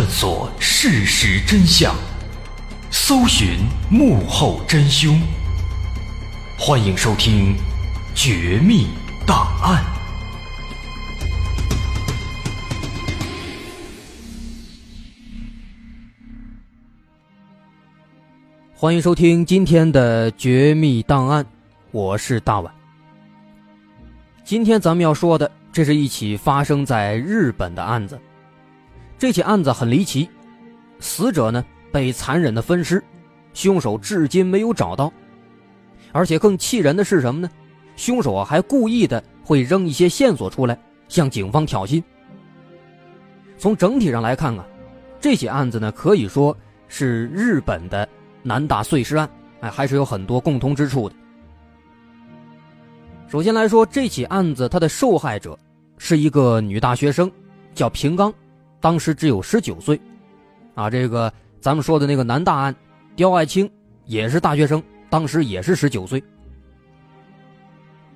[0.00, 1.94] 探索事实真相，
[2.90, 3.58] 搜寻
[3.90, 5.20] 幕后真凶。
[6.58, 7.54] 欢迎收听
[8.14, 8.86] 《绝密
[9.26, 9.84] 档案》。
[18.74, 21.44] 欢迎收听今天的《绝密档案》，
[21.90, 22.72] 我是大碗。
[24.44, 28.18] 今天咱们要说的，这是一起发生在日本的案子。
[29.20, 30.26] 这起案子很离奇，
[30.98, 33.04] 死者呢被残忍的分尸，
[33.52, 35.12] 凶手至今没有找到，
[36.10, 37.50] 而且更气人的是什么呢？
[37.96, 42.02] 凶手啊还故意的会扔一些线索出来，向警方挑衅。
[43.58, 44.64] 从整体上来看啊，
[45.20, 46.56] 这起案子呢可以说
[46.88, 48.08] 是日本的
[48.42, 49.28] 南大碎尸案，
[49.60, 51.14] 哎，还是有很多共通之处的。
[53.28, 55.58] 首先来说，这起案子它的受害者
[55.98, 57.30] 是一个女大学生，
[57.74, 58.32] 叫平冈。
[58.80, 60.00] 当时只有十九岁，
[60.74, 61.30] 啊，这个
[61.60, 62.74] 咱们说的那个南大案，
[63.14, 63.70] 刁爱青
[64.06, 66.22] 也是大学生，当时也是十九岁。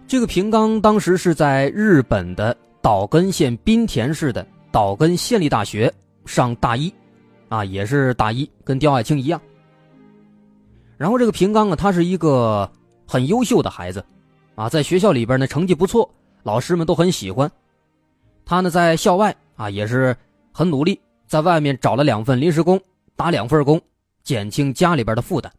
[0.07, 5.93] 这个平冈当时是在日本的岛根县滨田市的岛根县立大学
[6.25, 6.93] 上大一，
[7.51, 9.39] 啊，也是大一，跟刁爱青一样。
[10.97, 12.71] 然后这个平冈啊，他是一个
[13.07, 14.03] 很优秀的孩子，
[14.55, 16.09] 啊，在学校里边呢成绩不错，
[16.43, 17.51] 老师们都很喜欢。
[18.47, 20.17] 他呢在校外啊也是。
[20.57, 22.81] 很努力，在外面找了两份临时工，
[23.17, 23.81] 打两份工，
[24.23, 25.53] 减轻家里边的负担。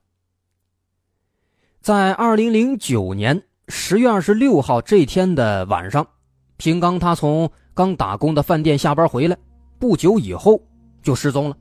[1.81, 6.07] 在二零零九年十月二十六号这天的晚上，
[6.55, 9.37] 平刚他从刚打工的饭店下班回来，
[9.77, 10.57] 不久以后
[11.03, 11.57] 就失踪了。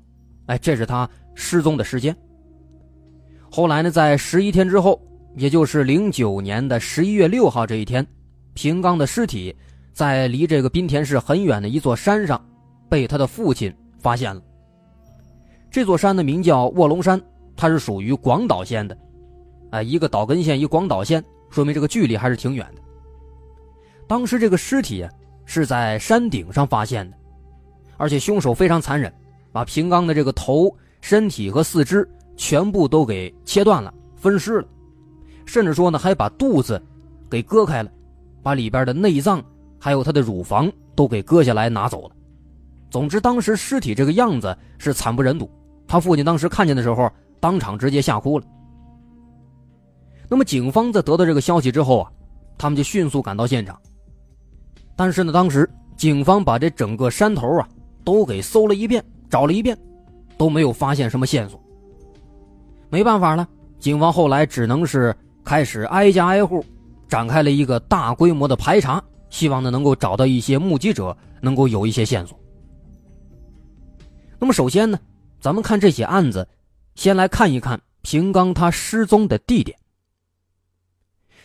[0.46, 2.16] 哎，这是他失踪的时间。
[3.50, 5.04] 后来呢，在十一天之后，
[5.34, 8.06] 也就是零九年的十一月六号这一天，
[8.54, 9.54] 平刚的尸体
[9.92, 12.40] 在离这个滨田市很远的一座山上。
[12.94, 14.40] 被他的父亲发现了。
[15.68, 17.20] 这座山的名叫卧龙山，
[17.56, 18.96] 它是属于广岛县的，
[19.70, 21.20] 啊，一个岛根县，一广岛县，
[21.50, 22.80] 说明这个距离还是挺远的。
[24.06, 25.10] 当时这个尸体啊，
[25.44, 27.16] 是在山顶上发现的，
[27.96, 29.12] 而且凶手非常残忍，
[29.50, 34.68] 把平刚的这个头、身体和四肢全部都给切断了、分尸了，
[35.44, 36.80] 甚至说呢还把肚子
[37.28, 37.90] 给割开了，
[38.40, 39.42] 把里边的内脏
[39.80, 42.14] 还有他的乳房都给割下来拿走了。
[42.94, 45.50] 总之，当时尸体这个样子是惨不忍睹，
[45.84, 47.10] 他父亲当时看见的时候，
[47.40, 48.44] 当场直接吓哭了。
[50.28, 52.12] 那么，警方在得到这个消息之后啊，
[52.56, 53.76] 他们就迅速赶到现场。
[54.94, 57.68] 但是呢，当时警方把这整个山头啊
[58.04, 59.76] 都给搜了一遍，找了一遍，
[60.38, 61.60] 都没有发现什么线索。
[62.90, 63.44] 没办法了，
[63.80, 65.12] 警方后来只能是
[65.44, 66.64] 开始挨家挨户
[67.08, 72.38] 展开了一个大规模的排查，希望呢能够找到一些目击者，能够有一些线索。
[74.44, 75.00] 那么，首先呢，
[75.40, 76.46] 咱们看这起案子，
[76.96, 79.78] 先来看一看平刚他失踪的地点。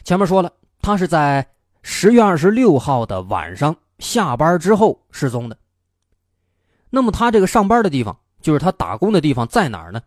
[0.03, 0.51] 前面说了，
[0.81, 1.49] 他是在
[1.81, 5.57] 十月二十六号的晚上下班之后失踪的。
[6.89, 10.01] 那么他这个上班的地方，就是他打工的地方，在哪儿呢？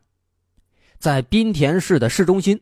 [0.99, 2.61] 在滨田市的市中心。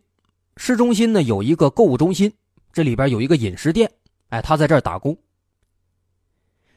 [0.56, 2.32] 市中心呢有一个购物中心，
[2.72, 3.90] 这里边有一个饮食店。
[4.28, 5.18] 哎，他在这儿打工。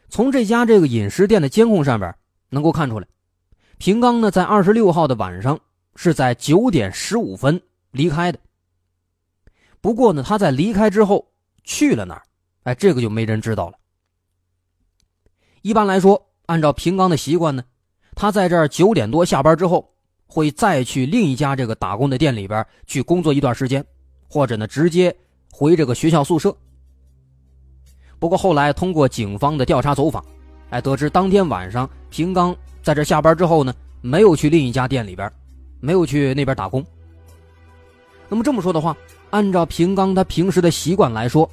[0.09, 2.15] 从这家这个饮食店的监控上边
[2.49, 3.07] 能够看出来，
[3.83, 5.59] 平刚呢在二十六号的晚上
[5.97, 8.39] 是在九点十五分离开的。
[9.81, 11.29] 不过呢，他在离开之后
[11.65, 12.23] 去了哪儿？
[12.63, 13.77] 哎，这个就没人知道了。
[15.63, 17.61] 一般来说，按照平刚的习惯呢，
[18.15, 19.93] 他在这儿九点多下班之后，
[20.27, 23.85] 会再去另一家这个打工的店里边去工作一段时间，
[24.29, 25.13] 或者呢直接
[25.51, 26.55] 回这个学校宿舍。
[28.17, 30.25] 不过后来通过警方的调查走访，
[30.69, 35.31] 哎，得知当天晚上平刚在这下班之后呢，没有去另一家店里边，
[35.79, 36.85] 没有去那边打工。
[38.29, 38.95] 那么这么说的话。
[39.29, 41.49] 按照平刚他平时的习惯来说，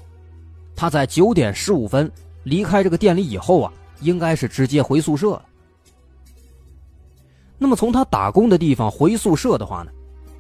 [0.76, 2.12] 他在九点十五分
[2.42, 3.72] 离开这个店里以后啊，
[4.02, 5.46] 应该是直接回宿舍了。
[7.56, 9.90] 那么从他打工的地方回宿舍的话呢，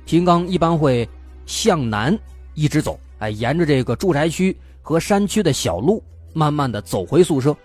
[0.04, 1.08] 平刚一般会
[1.46, 2.18] 向南
[2.52, 6.02] 一直走，哎，沿着这个住宅区和山区的小路，
[6.34, 7.56] 慢慢的走回宿舍。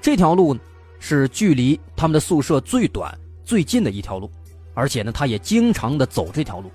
[0.00, 0.56] 这条路，
[1.08, 4.28] 是距离他们的宿舍最短、最近的一条路，
[4.74, 6.68] 而且呢，他也经常的走这条路。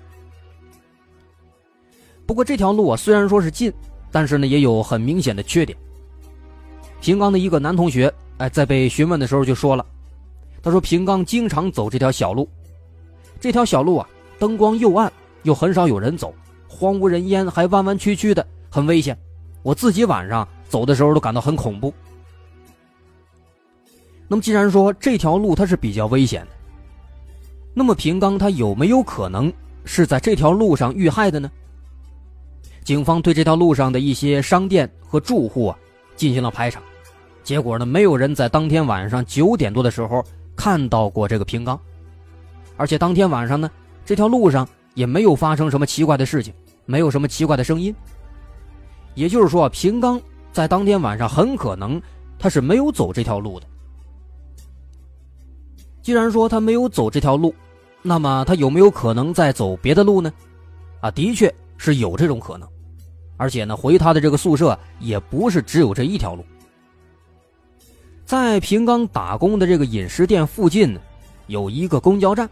[2.24, 3.70] 不过这条路啊，虽然说是近，
[4.10, 5.76] 但是呢也有很明显的缺点。
[7.02, 9.84] 平刚的一个男同学，哎，在被询问的时候就说了，
[10.62, 12.48] 他说平刚经常走这条小路，
[13.38, 14.08] 这条小路啊，
[14.38, 15.12] 灯光又暗，
[15.42, 16.34] 又很少有人走，
[16.66, 19.14] 荒无人烟，还弯弯曲曲的，很危险。
[19.62, 21.92] 我自己晚上走的时候都感到很恐怖。
[24.32, 26.48] 那么既然说这条路它是比较危险的，
[27.74, 29.52] 那么平刚他有没有可能
[29.84, 31.50] 是在这条路上遇害的呢？
[32.82, 35.76] 警方对这条路上的一些商店和住户啊
[36.16, 36.80] 进行了排查，
[37.44, 40.24] 结果呢，没有人在当天晚上九点多的时候
[40.56, 41.78] 看到过这个平刚，
[42.78, 43.70] 而且当天晚上呢，
[44.02, 46.54] 这条路上也没有发生什么奇怪的事情，
[46.86, 47.94] 没有什么奇怪的声音。
[49.14, 50.18] 也就是说，平刚
[50.52, 52.00] 在当天晚上很可能
[52.38, 53.66] 他是没有走这条路的。
[56.02, 57.54] 既然说他没有走这条路，
[58.02, 60.32] 那么他有没有可能再走别的路呢？
[61.00, 62.68] 啊，的确是有这种可能。
[63.36, 66.44] 而且呢，回他的这个宿舍也不是只有这一条路。
[68.24, 71.00] 在平刚打工的这个饮食店附近呢，
[71.46, 72.48] 有一个公交站，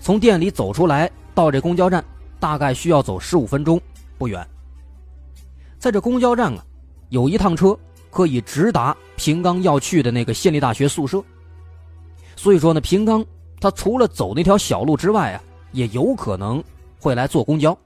[0.00, 2.04] 从店里走出来到这公交站，
[2.40, 3.80] 大概需要走十五分钟，
[4.18, 4.44] 不远。
[5.78, 6.64] 在这公交站啊，
[7.10, 7.76] 有一趟车
[8.10, 11.22] 可以直达平刚要去的那个县立大学宿舍。
[12.36, 13.24] 所以说呢，平刚
[13.60, 16.62] 他除了走那条小路之外啊，也有可能
[17.00, 17.76] 会来坐公交。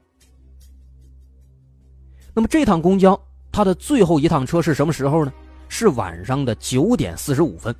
[2.33, 3.19] 那么这趟公交，
[3.51, 5.33] 它的最后一趟车是什么时候呢？
[5.67, 7.75] 是晚上的九点四十五分。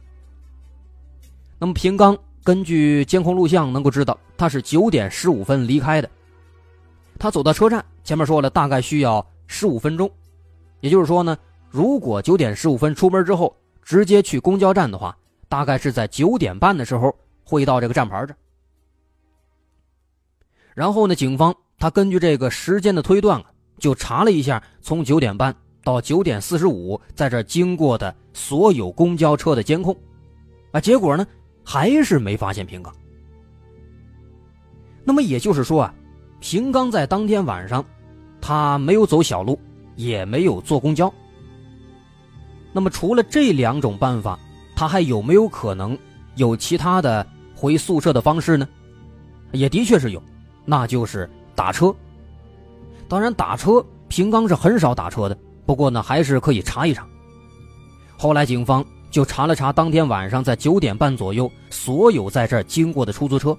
[1.57, 6.09] 那么平刚根据监控录像能够知道，他是九点十五分离开的。
[7.17, 10.09] 他走到车站，前面说了大概需要十五分钟，
[10.81, 11.37] 也就是说呢，
[11.69, 15.17] 如果九点十五分出门之后直接去公交站的话，
[15.49, 17.13] 大概是在九点半的时候
[17.43, 18.33] 会到这个站牌这。
[20.73, 23.51] 然后呢，警方他根据这个时间的推断啊。
[23.79, 29.95] 就查了一下，从九点半到九点四十五，在这经过的所有公交车的监控，
[30.73, 31.25] 啊，结果呢，
[31.63, 32.93] 还是没发现平刚。
[35.05, 35.95] 那么也就是说啊，
[36.41, 37.85] 平刚在当天晚上，
[38.41, 39.57] 他没有走小路，
[39.95, 41.09] 也没有坐公交。
[42.73, 44.37] 那么除了这两种办法，
[44.79, 45.97] 他还有没有可能
[46.35, 48.65] 有其他的回宿舍的方式呢？
[49.51, 50.23] 也的确是有，
[50.63, 51.93] 那就是打车。
[53.09, 55.37] 当然，打车平刚是很少打车的。
[55.65, 57.05] 不过呢，还是可以查一查。
[58.17, 58.81] 后来警方
[59.11, 63.57] 就查了查当天晚上在九点半左右所有在这儿经过的出租车，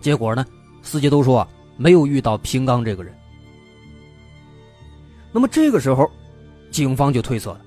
[0.00, 0.44] 结果呢，
[0.82, 1.46] 司机都说
[1.76, 3.16] 没有遇到平刚这个人。
[5.30, 6.10] 那么这个时候，
[6.72, 7.60] 警方就推测了，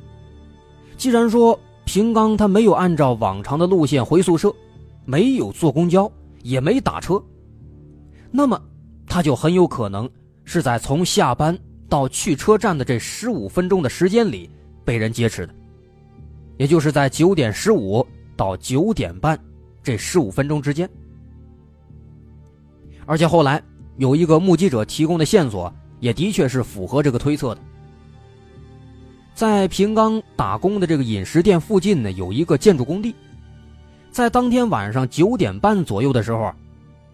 [0.98, 4.54] 既然说平刚他没有按照往常的路线回宿舍，
[5.06, 6.12] 没有坐公交，
[6.44, 7.22] 也没打车，
[8.32, 8.62] 那么
[9.06, 10.10] 他就很有可能
[10.46, 11.58] 是在从下班
[11.90, 14.50] 到去车站的这十五分钟的时间里
[14.86, 15.54] 被人劫持的，
[16.58, 19.40] 也就是在九点十五到九点半
[19.84, 20.90] 这十五分钟之间。
[23.06, 23.62] 而且后来
[23.98, 25.74] 有一个目击者提供的线索。
[26.02, 27.62] 也的确是符合这个推测的。
[29.42, 33.16] 在平冈打工的这个饮食店附近呢，有一个建筑工地。
[34.12, 36.54] 在当天晚上九点半左右的时候，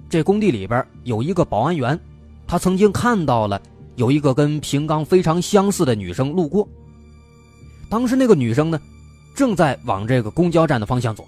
[0.10, 1.98] 这工地里边有一个保安员，
[2.46, 3.62] 他曾经看到了
[3.96, 6.68] 有一个跟平冈非常相似的女生路过。
[7.90, 8.78] 当时那个女生呢，
[9.34, 11.26] 正在往这个公交站的方向走。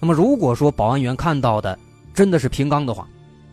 [0.00, 1.78] 那么，如果说保安员看到的
[2.12, 3.08] 真的是平刚的话，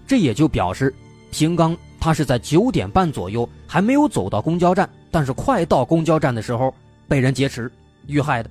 [0.06, 0.94] 这也就表示
[1.32, 1.74] 平刚。
[1.98, 6.76] 他是在九点半左右还没有走到公交站，但是快到公交站的时候
[7.08, 7.72] 被人劫持
[8.06, 8.50] 遇害的。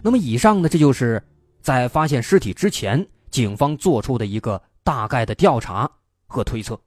[0.00, 1.20] 那么以上呢，这就是
[1.60, 5.90] 在发现尸体之前，警方做出的一个大概的调查
[6.28, 6.80] 和推测。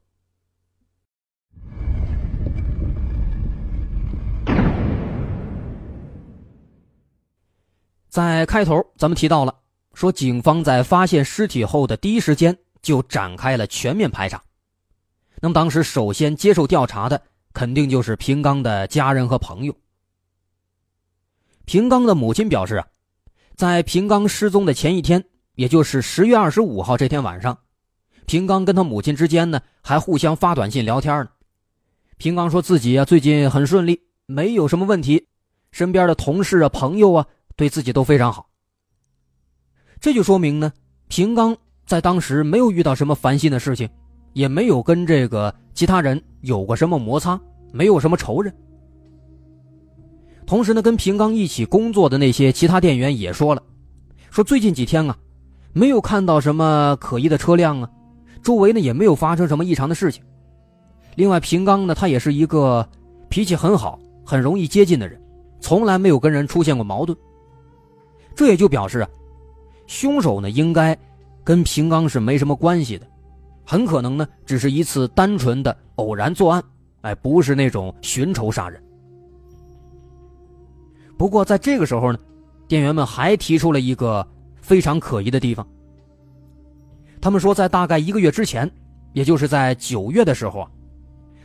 [8.08, 9.54] 在开头咱们提到了，
[9.92, 14.42] 说警方在发现尸体后的第一时间就展开了全面排查。
[15.42, 17.20] 那么当时首先接受调查的
[17.52, 19.74] 肯定就是平刚的家人和朋友。
[21.64, 22.86] 平刚的母亲表示啊，
[23.54, 27.56] 在平刚失踪的前一天，也就是十月二十五号这天晚上，
[28.26, 31.30] 平刚跟他母亲之间呢还互相发短信聊天呢。
[32.16, 35.26] 平刚说自己啊最近很顺利，没有什么问题，
[35.70, 37.26] 身边的同事啊朋友啊
[37.56, 38.48] 对自己都非常好。
[40.00, 40.72] 这就说明呢，
[41.08, 43.88] 平刚在当时没有遇到什么烦心的事情。
[44.32, 47.40] 也没有跟这个其他人有过什么摩擦，
[47.72, 48.52] 没有什么仇人。
[50.46, 53.62] 同时呢，跟平刚一起工作的那些其他店员也说了，
[54.30, 55.16] 说最近几天啊，
[55.72, 57.90] 没有看到什么可疑的车辆啊，
[58.42, 60.22] 周围呢也没有发生什么异常的事情。
[61.14, 62.88] 另外，平刚呢，他也是一个
[63.28, 65.20] 脾气很好、很容易接近的人，
[65.60, 67.16] 从来没有跟人出现过矛盾。
[68.34, 69.08] 这也就表示啊，
[69.86, 70.96] 凶手呢应该
[71.44, 73.06] 跟平刚是没什么关系的。
[73.70, 76.60] 很可能呢，只是一次单纯的偶然作案，
[77.02, 78.82] 哎，不是那种寻仇杀人。
[81.16, 82.18] 不过在这个时候呢，
[82.66, 84.26] 店员们还提出了一个
[84.60, 85.64] 非常可疑的地方。
[87.20, 88.68] 他们说，在大概一个月之前，
[89.12, 90.70] 也就是在九月的时候啊，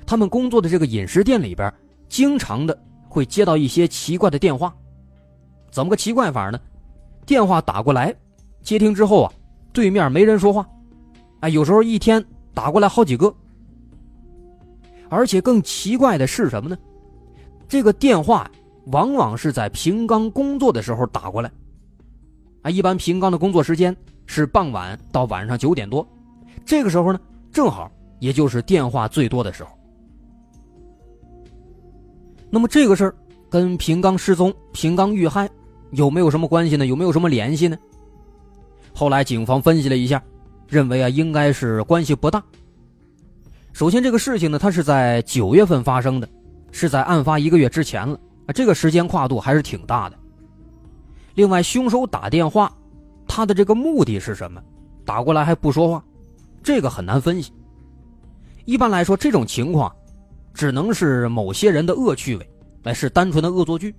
[0.04, 1.72] 他们工作的这个饮食店里边，
[2.10, 2.76] 经常的
[3.08, 4.76] 会接到一些奇怪的电话。
[5.70, 6.60] 怎么个奇怪法呢？
[7.24, 8.12] 电话打过来，
[8.64, 9.32] 接听之后啊，
[9.72, 10.68] 对面没人说话。
[11.42, 12.24] 哎，有时候一天
[12.54, 13.34] 打过来好几个，
[15.10, 16.78] 而且更奇怪的是什么呢？
[17.68, 18.50] 这个电话
[18.88, 21.52] 往往是在平刚工作的时候打过来。
[22.62, 26.08] 啊，一般平刚的工作时间是傍晚到晚上九点多，
[26.66, 27.20] 这个时候呢，
[27.52, 29.70] 正好也就是电话最多的时候。
[32.50, 33.16] 那么这个事儿
[33.50, 35.50] 跟平刚失踪、平刚遇害
[35.92, 36.86] 有没有什么关系呢？
[36.86, 37.78] 有没有什么联系呢？
[38.94, 40.24] 后来警方分析了一下。
[40.68, 42.44] 认为啊，应该是关系不大。
[43.74, 46.28] 首先，这个事情呢，它是在九月份发生的，
[46.72, 48.18] 是在案发一个月之前了
[48.48, 50.18] 啊，这个时间跨度还是挺大的。
[51.34, 52.72] 另外，凶手打电话，
[53.28, 54.64] 他的这个目的是什么？
[55.04, 56.04] 打过来还不说话，
[56.64, 57.52] 这个很难分析。
[58.64, 59.94] 一般来说，这种情况
[60.54, 62.50] 只能是某些人的恶趣味，
[62.84, 63.94] 哎，是单纯的恶作剧。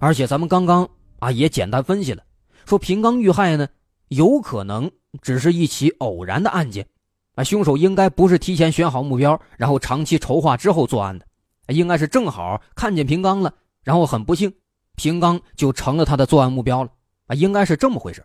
[0.00, 0.86] 而且，咱们刚刚
[1.20, 2.22] 啊也简单分析了，
[2.66, 3.68] 说平刚遇害呢，
[4.08, 4.90] 有可能。
[5.22, 6.86] 只是一起偶然的案件，
[7.34, 11.26] 啊，凶手应该不是提前选好目标，然后长期筹划之后作案的，
[11.74, 14.52] 应该是正好看见平刚了，然后很不幸，
[14.96, 16.90] 平刚就成了他的作案目标了，
[17.26, 18.24] 啊，应该是这么回事。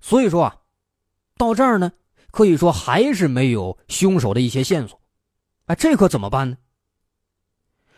[0.00, 0.56] 所以说啊，
[1.36, 1.92] 到这儿呢，
[2.30, 5.00] 可以说还是没有凶手的一些线索，
[5.66, 6.56] 啊，这可怎么办呢？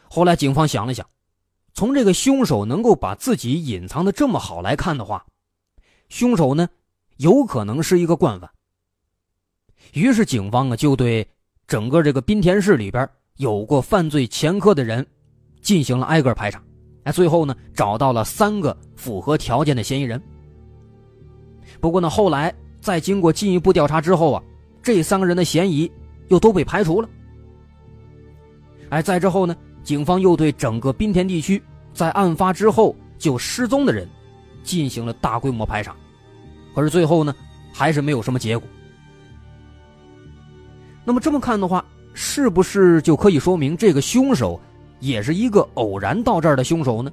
[0.09, 1.09] 后来警方想了想，
[1.73, 5.25] 从这个凶手能够把自己隐藏的这么好来看的话。
[6.13, 6.69] 凶手呢，
[7.17, 8.49] 有可能是一个惯犯。
[9.95, 11.27] 于是警方啊，就对
[11.67, 15.05] 整个这个滨田市里边有过犯罪前科的人，
[15.63, 16.63] 进行了挨个排查。
[17.05, 20.23] 哎，最后呢，找到了三个符合条件的嫌疑人。
[21.81, 24.43] 不过呢，后来在经过进一步调查之后啊，
[24.83, 25.91] 这三个人的嫌疑
[26.29, 27.09] 又都被排除了。
[28.91, 31.61] 哎，再之后呢，警方又对整个滨田地区
[31.95, 34.07] 在案发之后就失踪的人
[34.63, 35.95] 进行了大规模排查，
[36.75, 37.35] 可是最后呢，
[37.73, 38.67] 还是没有什么结果。
[41.05, 44.61] 那么这么看的话，是不是就可以说明这个凶手
[45.01, 47.13] 也是一个偶然到这儿的凶手呢？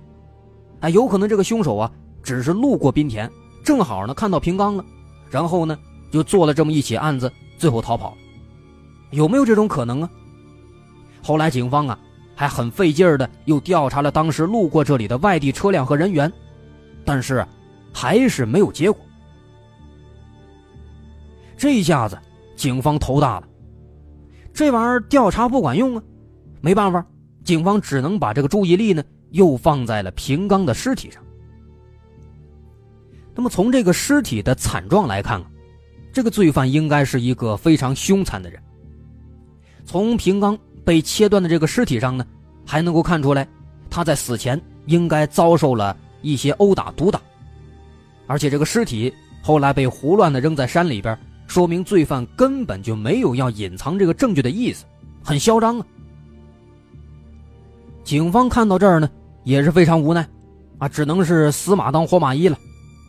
[0.81, 1.91] 哎，有可能这个凶手啊，
[2.21, 3.29] 只是路过滨田，
[3.63, 4.85] 正好呢看到平冈了，
[5.29, 5.77] 然后呢
[6.11, 8.15] 就做了这么一起案子，最后逃跑。
[9.11, 10.09] 有没有这种可能啊？
[11.21, 11.99] 后来警方啊
[12.35, 16.31] 还很费劲儿的又调查了当时路过这里的外地车辆和人员，
[17.09, 17.43] 但是
[17.91, 19.01] 还是没有结果。
[21.57, 22.15] 这一下子
[22.55, 23.47] 警方头大了。
[24.53, 26.03] 这玩意儿调查不管用啊，
[26.61, 27.03] 没办法，
[27.43, 31.19] 警方只能把这个注意力呢又放在了平刚的尸体上。
[33.33, 35.49] 那么从这个尸体的惨状来看啊，
[36.13, 38.61] 这个罪犯应该是一个非常凶残的人。
[39.83, 42.23] 从平刚被切断的这个尸体上呢，
[42.67, 43.47] 还能够看出来，
[43.89, 47.21] 他在死前应该遭受了一些殴打、毒打，
[48.27, 51.17] 而且这个尸体后来被胡乱的扔在山里边。
[51.47, 54.85] 说明罪犯根本就没有要隐藏这个证据的意思，
[55.23, 55.85] 很嚣张啊！
[58.03, 59.09] 警方看到这儿呢，
[59.43, 60.27] 也是非常无奈，
[60.77, 62.55] 啊，只能是死马当活马医了。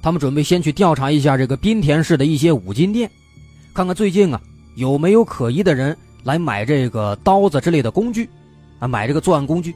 [0.03, 3.11] 他们准备先去调查一下这个滨田市的一些五金店，
[3.75, 4.41] 看看最近啊
[4.77, 8.27] 有没有可疑的人来买这个刀子之类的工具，
[8.79, 9.75] 啊，买这个作案工具。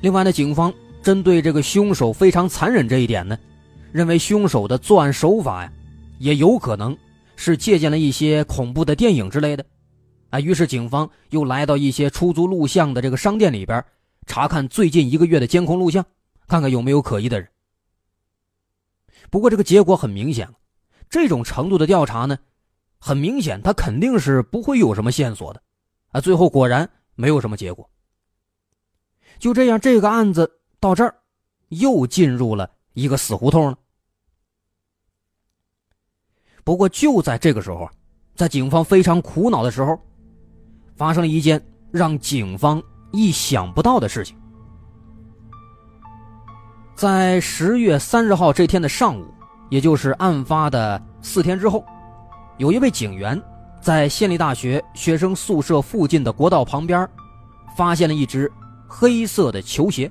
[0.00, 0.72] 另外呢，警方
[1.06, 3.38] 针对这个凶手非常残忍这一点呢，
[3.92, 5.72] 认为凶手的作案手法呀，
[6.18, 6.98] 也有可能。
[7.36, 9.64] 是借鉴了一些恐怖的电影之类的，
[10.30, 13.84] 啊，于是警方又来到一些出租录像的这个商店里边，
[14.26, 16.04] 查看最近一个月的监控录像，
[16.48, 17.48] 看看有没有可疑的人。
[19.30, 20.48] 不过这个结果很明显，
[21.08, 22.36] 这种程度的调查呢，
[22.98, 25.62] 很明显他肯定是不会有什么线索的，
[26.10, 27.88] 啊，最后果然没有什么结果。
[29.38, 30.50] 就这样，这个案子
[30.86, 31.12] 到这儿，
[31.70, 33.76] 又进入了一个死胡同了。
[36.62, 37.90] 不过就在这个时候，
[38.36, 39.98] 在警方非常苦恼的时候，
[40.94, 44.36] 发生了一件让警方意想不到的事情。
[46.94, 49.26] 在十月三十号这天的上午，
[49.68, 51.84] 也就是案发的四天之后，
[52.58, 53.42] 有一位警员
[53.80, 57.08] 在县立大学学生宿舍附近的国道旁边，
[57.76, 58.48] 发现了一只
[58.86, 60.08] 黑色的球鞋。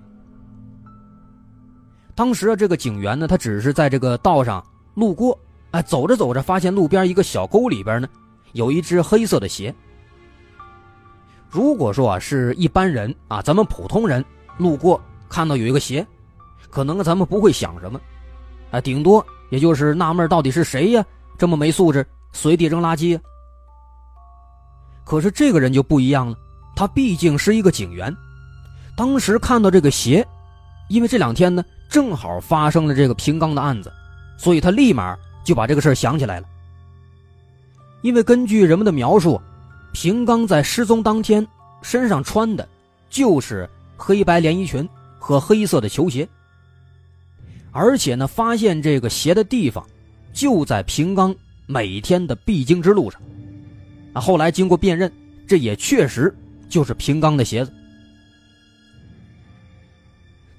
[2.15, 5.37] 当时啊，这个警员呢，他只是在这个道上路过。
[5.71, 8.07] 哎，走着走着，发现路边一个小沟里边呢，
[8.53, 9.75] 有一只黑色的鞋。
[11.49, 14.23] 如果说啊是一般人啊，咱们普通人
[14.57, 16.05] 路过看到有一个鞋，
[16.69, 17.99] 可能咱们不会想什么，
[18.71, 21.05] 啊，顶多也就是纳闷到底是谁呀，
[21.37, 23.19] 这么没素质，随地扔垃圾。
[25.03, 26.37] 可是这个人就不一样了，
[26.73, 28.15] 他毕竟是一个警员，
[28.95, 30.25] 当时看到这个鞋，
[30.87, 33.91] 因为这两天呢正好发生了这个平刚的案子，
[34.37, 35.17] 所以他立马。
[35.45, 36.47] 就把这个事儿想起来了，
[38.01, 39.39] 因为根据人们的描述，
[39.93, 41.45] 平刚在失踪当天
[41.83, 42.67] 身上穿的，
[43.11, 46.27] 就是黑白连衣裙和黑色的球鞋，
[47.71, 49.85] 而且呢，发现这个鞋的地方
[50.33, 51.35] 就在平刚
[51.67, 53.21] 每天的必经之路上，
[54.13, 55.13] 啊，后来经过辨认，
[55.47, 56.35] 这也确实
[56.67, 57.71] 就是平刚的鞋子。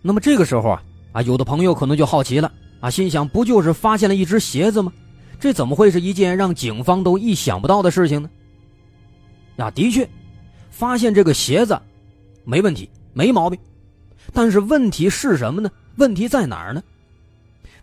[0.01, 0.81] 那么这个时候啊，
[1.17, 2.53] 啊，有的朋友可能就好奇了。
[2.79, 4.93] 啊，心想不就是发现了一只鞋子吗？
[5.41, 8.29] 这怎么会是一件让警方都意想不到的事情呢？
[9.57, 10.07] 啊，的确，
[10.69, 11.81] 发现这个鞋子
[12.45, 13.59] 没问题，没毛病。
[14.35, 15.71] 但是问题是什么呢？
[15.97, 16.83] 问题在哪儿呢？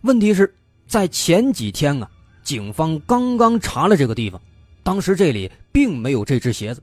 [0.02, 0.54] 问题是
[0.86, 2.08] 在前几天啊，
[2.44, 4.40] 警方刚刚查了这个地方，
[4.84, 6.80] 当时这里并没有这只鞋子。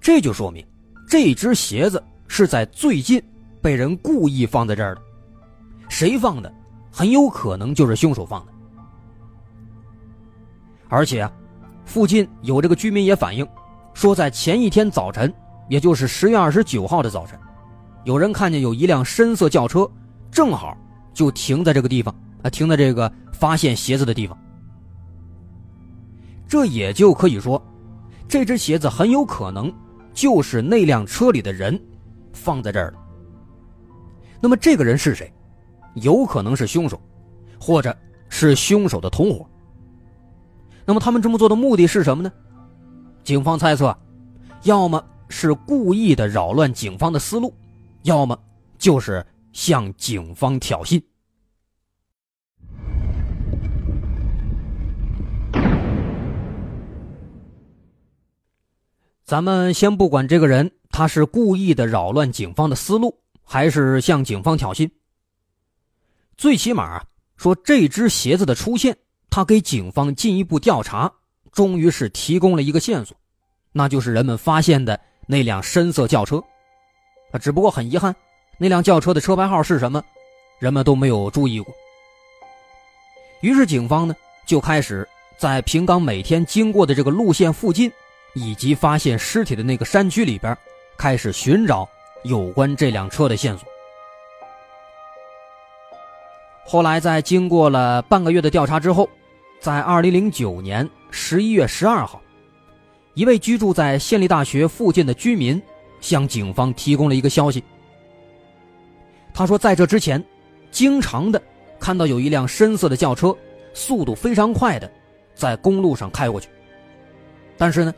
[0.00, 0.64] 这就说明，
[1.08, 3.20] 这只鞋子是在最近
[3.68, 5.02] 被人故意放在这儿的。
[5.90, 6.50] 谁放的，
[6.90, 8.52] 很有可能就是凶手放的。
[10.88, 11.30] 而且啊，
[11.84, 13.46] 附近有这个居民也反映，
[13.92, 15.30] 说在前一天早晨，
[15.68, 17.38] 也就是十月二十九号的早晨，
[18.04, 19.86] 有人看见有一辆深色轿车，
[20.30, 20.74] 正好
[21.12, 24.34] 就停在这个地方啊，停在这个发现鞋子的地方。
[26.48, 27.62] 这也就可以说，
[28.26, 29.70] 这只鞋子很有可能
[30.14, 31.78] 就是那辆车里的人
[32.32, 32.98] 放在这儿的。
[34.40, 35.32] 那么这个人是谁？
[35.94, 37.00] 有可能是凶手，
[37.60, 37.96] 或者
[38.28, 39.44] 是凶手的同伙。
[40.84, 42.32] 那么他们这么做的目的是什么呢？
[43.24, 43.96] 警方猜测，
[44.62, 47.52] 要么是故意的扰乱警方的思路，
[48.02, 48.38] 要么
[48.78, 51.02] 就是向警方挑衅。
[59.24, 63.14] 咱们先不管这个人他是故意的扰乱警方的思路，
[63.48, 64.88] 还是向警方挑衅。
[66.36, 67.02] 最起码
[67.36, 68.94] 说这只鞋子的出现，
[69.30, 71.10] 他给警方进一步调查，
[71.50, 73.16] 终于是提供了一个线索，
[73.72, 76.36] 那就是人们发现的那辆深色轿车。
[77.32, 78.14] 啊，只不过很遗憾，
[78.58, 80.04] 那辆轿车的车牌号是什么，
[80.58, 81.74] 人们都没有注意过。
[83.40, 84.14] 于是警方呢
[84.46, 85.08] 就开始
[85.38, 87.90] 在平冈每天经过的这个路线附近，
[88.34, 90.56] 以及发现尸体的那个山区里边，
[90.98, 91.88] 开始寻找
[92.24, 93.68] 有关这辆车的线索。
[96.64, 99.08] 后来在经过了半个月的调查之后，
[99.60, 102.20] 在二零零九年十一月十二号，
[103.14, 105.60] 一位居住在县立大学附近的居民。
[106.00, 107.60] 向警方提供了一个消息。
[109.34, 110.24] 他说，在这之前，
[110.70, 111.42] 经常的
[111.80, 113.36] 看到有一辆深色的轿车，
[113.74, 114.88] 速度非常快的，
[115.34, 116.48] 在公路上开过去。
[117.56, 117.92] 但是呢，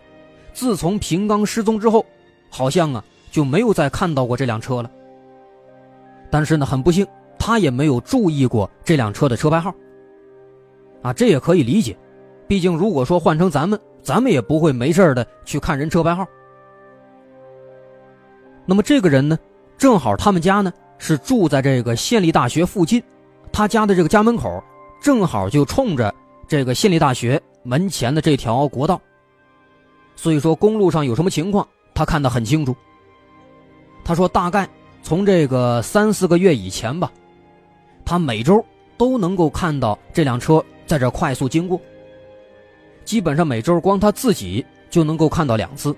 [0.54, 2.06] 自从平刚失踪之后，
[2.48, 4.90] 好像啊就没有再看到过这辆车了。
[6.30, 7.06] 但是呢，很不幸，
[7.38, 9.74] 他也没有注意过这辆车的车牌号。
[11.02, 11.96] 啊，这也可以理解，
[12.46, 16.26] 毕竟如果说换成咱们，咱们也不会没事的去看人车牌号。
[18.66, 19.38] 那么这个人呢，
[19.78, 23.02] 正好他们家呢是住在这个县立大学附近，
[23.50, 24.62] 他家的这个家门口
[25.02, 26.14] 正好就冲着
[26.46, 29.00] 这个县立大学门前的这条国道，
[30.14, 32.76] 所以说公路上有什么情况，他看得很清楚。
[34.04, 34.68] 他说，大概
[35.02, 37.10] 从这个三四个月以前吧，
[38.04, 38.64] 他每周
[38.96, 41.80] 都能够看到这辆车在这快速经过，
[43.04, 45.94] 基本上每周光他自己就能够看到两次。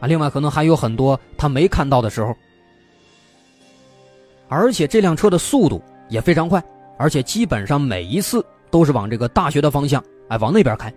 [0.00, 2.34] 啊，另外可能还有很多他没看到的时候，
[4.48, 6.62] 而且这辆车的速度也非常快，
[6.98, 10.92] 而且基本上每一次都是往这个大学的方向，哎，往那边开。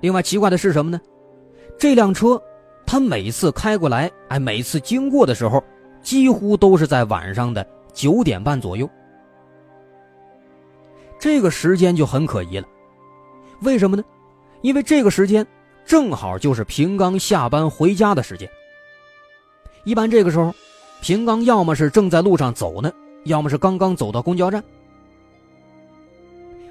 [0.00, 1.00] 另外奇怪的是什么呢？
[1.78, 2.40] 这辆车，
[2.92, 5.64] 他每次开过来，哎，每次经过的时候，
[6.02, 8.86] 几乎都是在晚上的九点半左右。
[11.18, 12.68] 这个时间就很可疑了，
[13.62, 14.04] 为什么呢？
[14.60, 15.46] 因为这个时间。
[15.86, 18.48] 正好就是平刚下班回家的时间。
[19.84, 20.54] 一般这个时候，
[21.00, 22.92] 平刚要么是正在路上走呢，
[23.24, 24.62] 要么是刚刚走到公交站。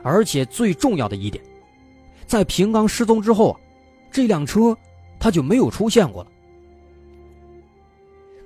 [0.03, 1.43] 而且最重要的一点，
[2.27, 3.60] 在平刚失踪之后啊，
[4.12, 4.77] 这辆车
[5.21, 6.31] 他就没有出现过了。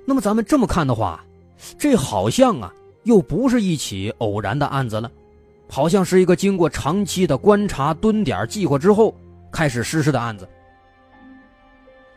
[0.04, 1.24] 那么咱们这么看的话，
[1.78, 2.72] 这好像啊
[3.04, 5.10] 又不是一起偶然的案子了，
[5.68, 9.12] 好像是一个经过长期的观察、蹲点、计划之后
[9.50, 10.46] 开始实施的案子。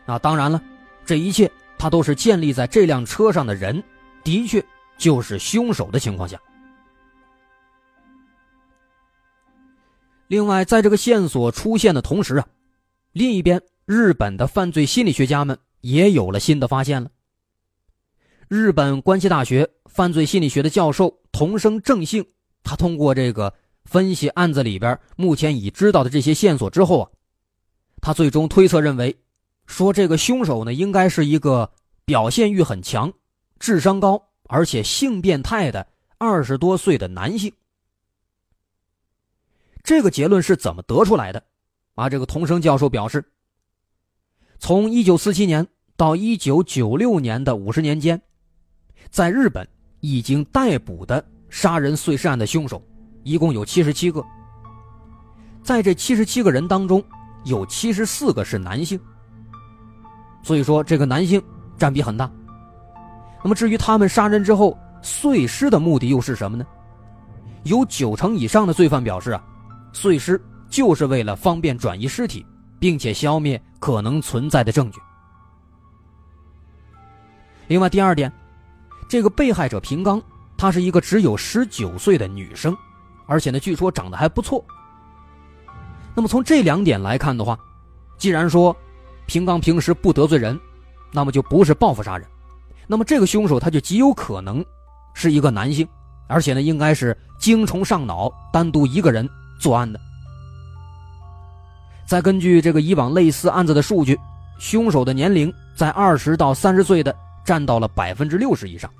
[0.04, 0.62] 那当然了，
[1.06, 3.82] 这一切他都是建立在这辆车上的人
[4.22, 4.62] 的确
[4.98, 6.38] 就是凶手的情况下。
[10.28, 12.46] 另外，在这个线索出现的同时啊，
[13.12, 17.10] 另一边日本的犯罪心理学家们也有了新的发现了。
[18.48, 22.26] 日本关西大学犯罪心理学的教授同生正幸，
[22.62, 27.10] 他通过这个分析案子里边目前已知道的这些线索之后啊，
[28.00, 29.16] 他最终推测认为。
[29.66, 31.70] 说这个凶手呢，应该是一个
[32.04, 33.12] 表现欲很强、
[33.60, 35.86] 智商高，而且性变态的
[36.18, 37.52] 二十多岁的男性。
[39.84, 41.44] 这个结论是怎么得出来的？
[41.94, 43.29] 啊，这个童生教授表示，
[44.60, 48.20] 从一九四七年到一九九六年的五十年间，
[49.08, 49.66] 在日本
[50.00, 52.80] 已经逮捕的杀人碎尸案的凶手，
[53.24, 54.22] 一共有七十七个。
[55.62, 57.02] 在这七十七个人当中，
[57.44, 59.00] 有七十四个是男性。
[60.42, 61.42] 所以说，这个男性
[61.78, 62.30] 占比很大。
[63.42, 66.66] 那么，至于他们杀人之后碎尸的目的又是什么呢？
[67.64, 69.42] 有九成以上的罪犯表示啊，
[69.94, 72.44] 碎尸就是为了方便转移尸体，
[72.80, 74.98] 并且消灭可能存在的证据。
[77.68, 78.32] 另外，第二点，
[79.08, 80.20] 这个被害者平刚，
[80.56, 82.76] 她是一个只有十九岁的女生，
[83.26, 84.64] 而且呢，据说长得还不错。
[86.16, 87.56] 那么，从这两点来看的话，
[88.18, 88.74] 既然说。
[89.26, 90.58] 平刚平时不得罪人，
[91.12, 92.26] 那么就不是报复杀人，
[92.88, 94.64] 那么这个凶手他就极有可能
[95.14, 95.86] 是一个男性，
[96.26, 100.00] 而且呢应该是精虫上脑，单独一个人作案的。
[102.10, 104.18] 再根据这个以往类似案子的数据，
[104.58, 108.90] 凶手的年龄在二十到三十岁的占到了百分之六十以上，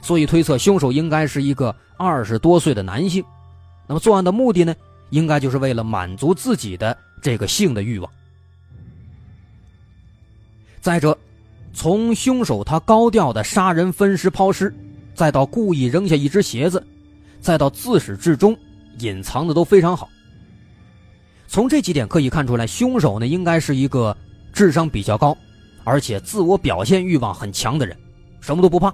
[0.00, 3.24] 所以推测凶手应该是一个二十多岁的男性。
[3.88, 4.72] 那么作案的目的呢，
[5.10, 8.08] 应该就是为了满足自己的这个性的欲望。
[10.80, 11.18] 再者，
[11.74, 14.72] 从凶手他高调的杀人、分尸、抛尸，
[15.12, 16.86] 再到故意扔下一只鞋子，
[17.40, 18.56] 再到自始至终
[19.00, 20.08] 隐藏的都非常好。
[21.52, 24.16] 从这几点可以看出来，凶手呢应该是一个
[24.54, 25.36] 智商比较高，
[25.84, 27.94] 而且自我表现欲望很强的人，
[28.40, 28.90] 什么都不怕。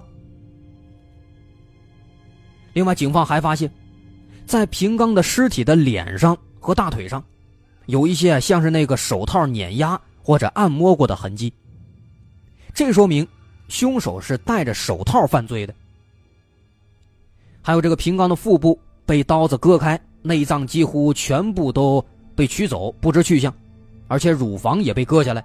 [2.72, 3.70] 另外，警方还发现，
[4.44, 7.22] 在平刚的尸体的脸上和大腿上，
[7.86, 11.52] 有一些像是那个手套碾压或者按摩过的痕迹。
[12.74, 13.24] 这说明
[13.68, 15.72] 凶手是戴着手套犯罪的。
[17.62, 22.04] 还有这个平刚的腹部被刀子割开，内脏几乎全部都
[22.38, 23.52] 被取走，不知去向，
[24.06, 25.44] 而且乳房也被割下来。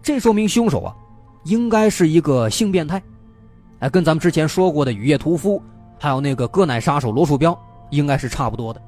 [0.00, 0.94] 这说明凶手啊，
[1.42, 3.02] 应该是一个性变态，
[3.80, 5.60] 哎，跟咱们之前说过的雨夜屠夫，
[5.98, 7.58] 还有那个割奶杀手罗树标，
[7.90, 8.80] 应该是差不多的。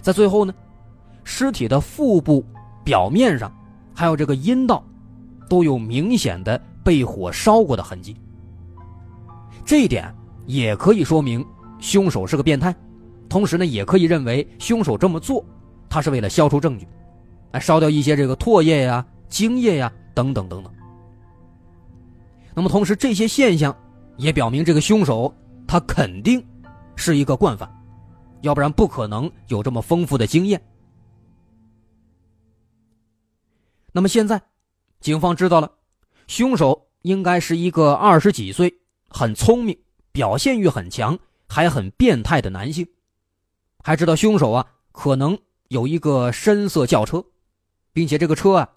[0.00, 0.54] 在最后呢，
[1.24, 2.44] 尸体的腹部
[2.84, 3.52] 表面上，
[3.92, 4.80] 还有这个阴道，
[5.48, 8.16] 都有明显的被火烧过的痕迹。
[9.64, 10.14] 这一点。
[10.46, 11.44] 也可以说明
[11.78, 12.74] 凶手是个变态，
[13.28, 15.44] 同时呢，也可以认为凶手这么做，
[15.88, 16.86] 他是为了消除证据，
[17.52, 20.72] 来烧掉一些这个唾液呀、精液呀等等等等。
[22.54, 23.76] 那么，同时这些现象
[24.16, 25.32] 也表明这个凶手
[25.66, 26.44] 他肯定
[26.96, 27.70] 是一个惯犯，
[28.40, 30.60] 要不然不可能有这么丰富的经验。
[33.92, 34.40] 那么现在，
[35.00, 35.70] 警方知道了，
[36.26, 38.72] 凶手应该是一个二十几岁、
[39.08, 39.78] 很聪明。
[40.10, 41.16] 表现欲很强，
[41.48, 42.84] 还很变态的男性，
[43.88, 47.24] 还知道凶手啊可能有一个深色轿车，
[47.90, 48.68] 并且这个车啊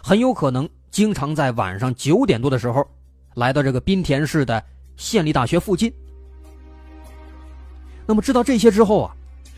[0.00, 2.88] 很有可能经常在晚上九点多的时候
[3.34, 4.62] 来到这个滨田市的
[4.96, 5.92] 县立大学附近。
[8.06, 9.16] 那么知道这些之后啊，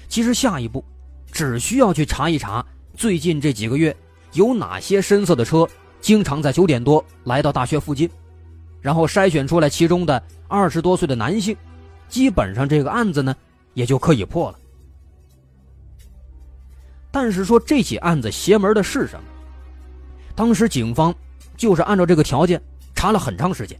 [0.08, 0.82] 其实下一步
[1.30, 2.64] 只需要去查一查
[2.94, 3.94] 最近这几个月
[4.32, 5.68] 有哪些深色的车
[6.00, 8.08] 经常在九点多来到大学附近。
[8.80, 11.54] 然后筛选出来其中的二十多岁的男性，
[12.08, 13.36] 基本上这个案子呢
[13.74, 14.58] 也就可以破了。
[17.14, 19.24] 但是说这起案子邪门的是什么？
[20.34, 21.14] 当时警方
[21.56, 22.60] 就是按照这个条件
[22.92, 23.78] 查了很长时间，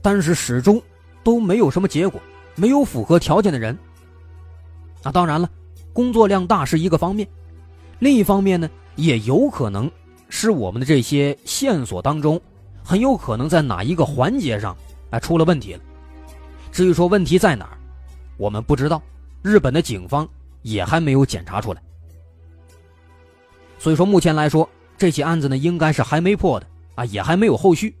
[0.00, 0.80] 但是始终
[1.22, 2.18] 都没有什么结果，
[2.54, 3.76] 没有符合条件的人。
[5.02, 5.50] 那当然了，
[5.92, 7.28] 工作量大是一个方面，
[7.98, 9.90] 另一方面呢，也有可能
[10.30, 12.40] 是我们的这些线索当中。
[12.82, 14.74] 很有可能在哪一个环节上，
[15.10, 15.80] 啊，出了问题了。
[16.72, 17.76] 至于说问题在哪儿，
[18.38, 19.02] 我们不知道，
[19.42, 20.26] 日本的警方
[20.62, 21.82] 也还没有检查出来。
[23.78, 27.94] 所以说，目前来说，这起案子呢，应该是还没破的啊，也还没有后续。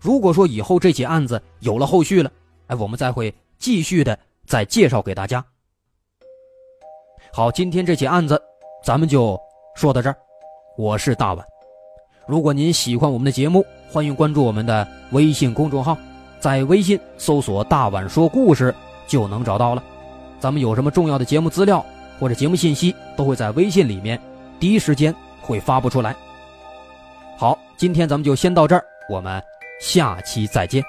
[0.00, 2.30] 如果说以后这起案子有了后续了，
[2.68, 5.44] 哎，我们再会继续的再介绍给大家。
[7.32, 8.40] 好，今天这起案子
[8.84, 9.38] 咱们就
[9.74, 10.16] 说到这儿，
[10.76, 11.46] 我是大碗。
[12.26, 15.96] 如果您喜欢我们的节目，欢迎关注我们的微信公众号，
[16.38, 18.74] 在微信搜索“大碗说故事”
[19.08, 19.82] 就能找到了。
[20.38, 21.84] 咱们有什么重要的节目资料
[22.18, 24.20] 或者节目信息，都会在微信里面
[24.60, 26.14] 第一时间会发布出来。
[27.36, 29.42] 好，今天咱们就先到这儿，我们
[29.80, 30.84] 下期再见。